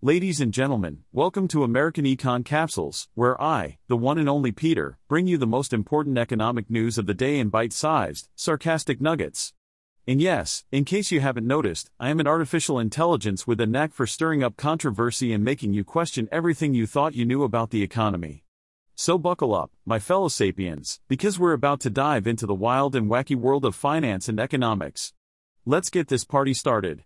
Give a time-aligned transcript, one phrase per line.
[0.00, 4.96] Ladies and gentlemen, welcome to American Econ Capsules, where I, the one and only Peter,
[5.08, 9.54] bring you the most important economic news of the day in bite sized, sarcastic nuggets.
[10.06, 13.92] And yes, in case you haven't noticed, I am an artificial intelligence with a knack
[13.92, 17.82] for stirring up controversy and making you question everything you thought you knew about the
[17.82, 18.44] economy.
[18.94, 23.10] So buckle up, my fellow sapiens, because we're about to dive into the wild and
[23.10, 25.12] wacky world of finance and economics.
[25.66, 27.02] Let's get this party started.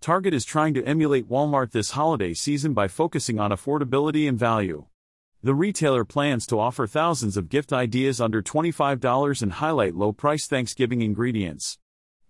[0.00, 4.86] Target is trying to emulate Walmart this holiday season by focusing on affordability and value.
[5.42, 10.46] The retailer plans to offer thousands of gift ideas under $25 and highlight low price
[10.46, 11.78] Thanksgiving ingredients.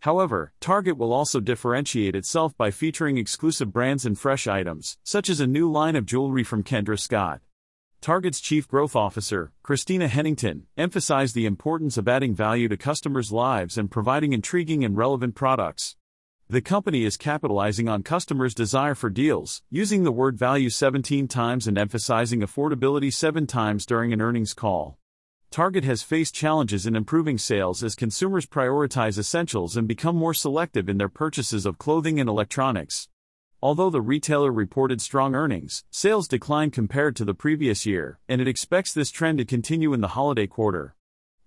[0.00, 5.38] However, Target will also differentiate itself by featuring exclusive brands and fresh items, such as
[5.38, 7.40] a new line of jewelry from Kendra Scott.
[8.00, 13.78] Target's Chief Growth Officer, Christina Hennington, emphasized the importance of adding value to customers' lives
[13.78, 15.94] and providing intriguing and relevant products.
[16.50, 21.68] The company is capitalizing on customers' desire for deals, using the word value 17 times
[21.68, 24.98] and emphasizing affordability 7 times during an earnings call.
[25.52, 30.88] Target has faced challenges in improving sales as consumers prioritize essentials and become more selective
[30.88, 33.08] in their purchases of clothing and electronics.
[33.62, 38.48] Although the retailer reported strong earnings, sales declined compared to the previous year, and it
[38.48, 40.96] expects this trend to continue in the holiday quarter.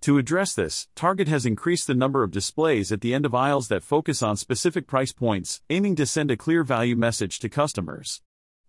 [0.04, 3.70] To address this, Target has increased the number of displays at the end of aisles
[3.70, 8.22] that focus on specific price points, aiming to send a clear value message to customers.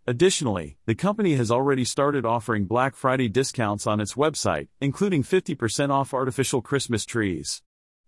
[0.06, 5.90] Additionally, the company has already started offering Black Friday discounts on its website, including 50%
[5.90, 7.62] off artificial Christmas trees.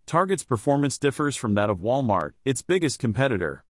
[0.07, 3.65] Target's performance differs from that of Walmart, its biggest competitor.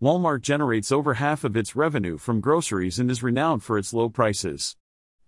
[0.00, 4.08] Walmart generates over half of its revenue from groceries and is renowned for its low
[4.08, 4.76] prices.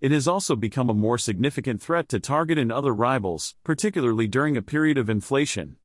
[0.03, 4.57] It has also become a more significant threat to Target and other rivals, particularly during
[4.57, 5.77] a period of inflation.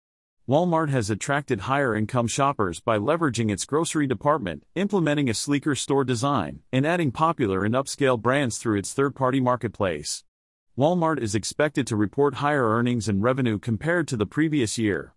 [0.49, 6.03] Walmart has attracted higher income shoppers by leveraging its grocery department, implementing a sleeker store
[6.03, 10.23] design, and adding popular and upscale brands through its third party marketplace.
[10.75, 15.13] Walmart is expected to report higher earnings and revenue compared to the previous year.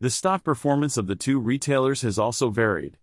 [0.00, 2.98] The stock performance of the two retailers has also varied.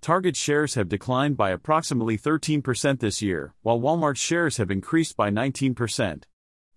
[0.00, 5.28] Target shares have declined by approximately 13% this year, while Walmart shares have increased by
[5.28, 6.22] 19%.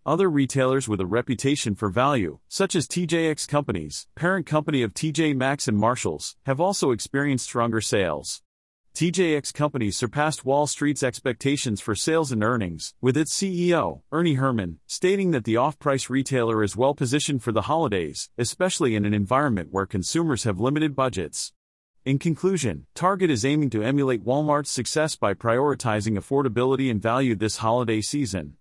[0.03, 5.35] Other retailers with a reputation for value, such as TJX Companies, parent company of TJ
[5.35, 8.41] Maxx and Marshalls, have also experienced stronger sales.
[8.95, 14.77] TJX Companies surpassed Wall Street's expectations for sales and earnings, with its CEO, Ernie Herrman,
[14.87, 19.13] stating that the off price retailer is well positioned for the holidays, especially in an
[19.13, 21.53] environment where consumers have limited budgets.
[22.03, 27.57] In conclusion, Target is aiming to emulate Walmart's success by prioritizing affordability and value this
[27.57, 28.55] holiday season.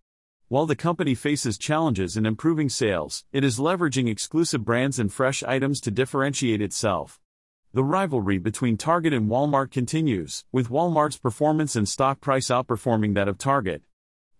[0.48, 5.42] While the company faces challenges in improving sales, it is leveraging exclusive brands and fresh
[5.42, 7.18] items to differentiate itself.
[7.72, 13.28] The rivalry between Target and Walmart continues, with Walmart's performance and stock price outperforming that
[13.28, 13.80] of Target.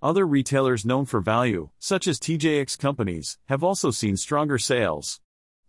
[0.03, 5.23] Other retailers known for value, such as TJX companies, have also seen stronger sales.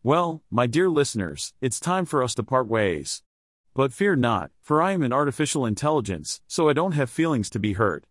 [0.03, 3.21] Well, my dear listeners, it's time for us to part ways.
[3.75, 7.59] But fear not, for I am an artificial intelligence, so I don't have feelings to
[7.59, 8.07] be hurt.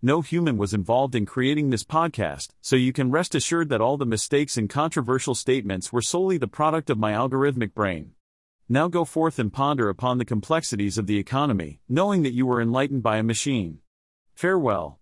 [0.00, 3.96] No human was involved in creating this podcast, so you can rest assured that all
[3.96, 8.12] the mistakes and controversial statements were solely the product of my algorithmic brain.
[8.68, 12.62] Now go forth and ponder upon the complexities of the economy, knowing that you were
[12.62, 13.78] enlightened by a machine.
[14.36, 15.00] Farewell.